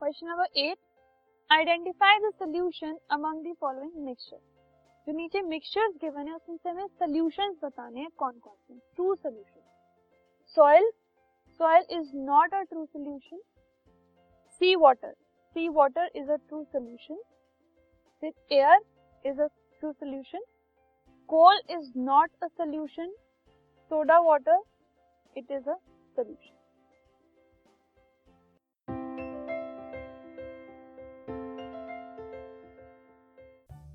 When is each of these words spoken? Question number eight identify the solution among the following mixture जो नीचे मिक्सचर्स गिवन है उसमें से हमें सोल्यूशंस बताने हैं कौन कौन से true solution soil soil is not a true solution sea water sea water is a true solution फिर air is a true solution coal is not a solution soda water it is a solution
Question 0.00 0.26
number 0.26 0.58
eight 0.58 0.78
identify 1.50 2.18
the 2.18 2.30
solution 2.32 2.96
among 3.10 3.44
the 3.44 3.54
following 3.60 3.92
mixture 4.04 4.36
जो 5.06 5.12
नीचे 5.12 5.40
मिक्सचर्स 5.42 5.94
गिवन 6.02 6.28
है 6.28 6.34
उसमें 6.34 6.56
से 6.56 6.68
हमें 6.68 6.86
सोल्यूशंस 6.88 7.56
बताने 7.62 8.00
हैं 8.00 8.10
कौन 8.16 8.38
कौन 8.38 8.54
से 8.56 8.78
true 8.94 9.14
solution 9.14 9.60
soil 10.56 10.90
soil 11.60 11.86
is 11.90 12.10
not 12.16 12.54
a 12.54 12.60
true 12.62 12.84
solution 12.86 13.40
sea 14.60 14.74
water 14.76 15.12
sea 15.56 15.68
water 15.70 16.10
is 16.14 16.30
a 16.30 16.36
true 16.38 16.62
solution 16.66 17.20
फिर 18.22 18.32
air 18.52 18.84
is 19.24 19.40
a 19.40 19.46
true 19.80 19.92
solution 19.92 20.44
coal 21.28 21.60
is 21.70 21.92
not 22.04 22.30
a 22.42 22.46
solution 22.48 23.10
soda 23.90 24.18
water 24.22 24.62
it 25.36 25.50
is 25.50 25.68
a 25.70 25.76
solution 26.16 26.56